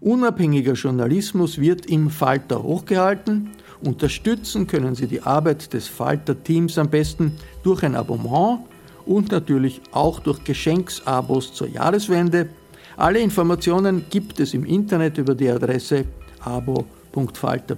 Unabhängiger 0.00 0.72
Journalismus 0.72 1.58
wird 1.58 1.84
im 1.84 2.08
Falter 2.08 2.62
hochgehalten. 2.62 3.50
Unterstützen 3.84 4.66
können 4.66 4.94
Sie 4.94 5.08
die 5.08 5.20
Arbeit 5.20 5.74
des 5.74 5.88
Falter-Teams 5.88 6.78
am 6.78 6.88
besten 6.88 7.32
durch 7.62 7.82
ein 7.82 7.96
Abonnement 7.96 8.60
und 9.10 9.32
natürlich 9.32 9.82
auch 9.90 10.20
durch 10.20 10.44
Geschenksabos 10.44 11.52
zur 11.52 11.66
Jahreswende. 11.66 12.48
Alle 12.96 13.18
Informationen 13.18 14.06
gibt 14.08 14.38
es 14.38 14.54
im 14.54 14.64
Internet 14.64 15.18
über 15.18 15.34
die 15.34 15.50
Adresse 15.50 16.04
abo.falter.at. 16.38 17.76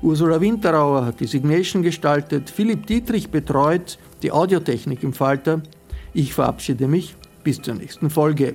Ursula 0.00 0.40
Winterauer 0.40 1.04
hat 1.04 1.18
die 1.18 1.26
Signation 1.26 1.82
gestaltet, 1.82 2.48
Philipp 2.48 2.86
Dietrich 2.86 3.28
betreut 3.30 3.98
die 4.22 4.30
Audiotechnik 4.30 5.02
im 5.02 5.12
Falter. 5.12 5.62
Ich 6.14 6.32
verabschiede 6.32 6.86
mich 6.86 7.16
bis 7.42 7.60
zur 7.60 7.74
nächsten 7.74 8.08
Folge. 8.08 8.54